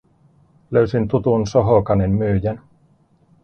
[0.71, 2.61] Löysin tutun sohokanin myyjän.